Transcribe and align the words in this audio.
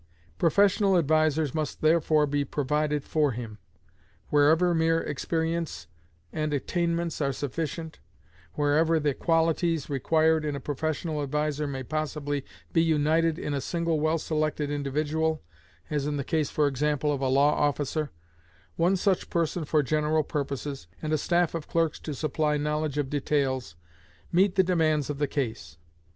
Professional 0.39 0.97
advisers 0.97 1.53
must 1.53 1.81
therefore 1.81 2.25
be 2.25 2.43
provided 2.43 3.03
for 3.03 3.33
him. 3.33 3.59
Wherever 4.29 4.73
mere 4.73 4.99
experience 4.99 5.85
and 6.33 6.55
attainments 6.55 7.21
are 7.21 7.31
sufficient 7.31 7.99
wherever 8.53 8.99
the 8.99 9.13
qualities 9.13 9.91
required 9.91 10.43
in 10.43 10.55
a 10.55 10.59
professional 10.59 11.21
adviser 11.21 11.67
may 11.67 11.83
possibly 11.83 12.43
be 12.73 12.81
united 12.81 13.37
in 13.37 13.53
a 13.53 13.61
single 13.61 13.99
well 13.99 14.17
selected 14.17 14.71
individual 14.71 15.43
(as 15.91 16.07
in 16.07 16.17
the 16.17 16.23
case, 16.23 16.49
for 16.49 16.65
example, 16.65 17.13
of 17.13 17.21
a 17.21 17.27
law 17.27 17.53
officer), 17.53 18.09
one 18.77 18.95
such 18.95 19.29
person 19.29 19.65
for 19.65 19.83
general 19.83 20.23
purposes, 20.23 20.87
and 21.03 21.13
a 21.13 21.17
staff 21.19 21.53
of 21.53 21.67
clerks 21.67 21.99
to 21.99 22.15
supply 22.15 22.57
knowledge 22.57 22.97
of 22.97 23.07
details, 23.07 23.75
meet 24.31 24.55
the 24.55 24.63
demands 24.63 25.11
of 25.11 25.19
the 25.19 25.27
case. 25.27 25.77